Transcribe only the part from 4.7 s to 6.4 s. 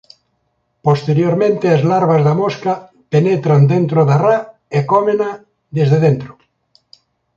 e cómena desde dentro.